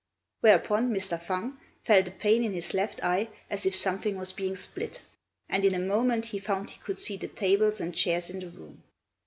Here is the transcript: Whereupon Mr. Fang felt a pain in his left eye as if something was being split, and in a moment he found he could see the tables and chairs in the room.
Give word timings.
Whereupon 0.39 0.89
Mr. 0.89 1.21
Fang 1.21 1.59
felt 1.85 2.07
a 2.07 2.11
pain 2.11 2.43
in 2.43 2.53
his 2.53 2.73
left 2.73 3.03
eye 3.03 3.29
as 3.51 3.67
if 3.67 3.75
something 3.75 4.17
was 4.17 4.31
being 4.31 4.55
split, 4.55 5.03
and 5.47 5.63
in 5.63 5.75
a 5.75 5.79
moment 5.79 6.25
he 6.25 6.39
found 6.39 6.71
he 6.71 6.79
could 6.79 6.97
see 6.97 7.17
the 7.17 7.27
tables 7.27 7.79
and 7.79 7.93
chairs 7.93 8.31
in 8.31 8.39
the 8.39 8.49
room. 8.49 8.81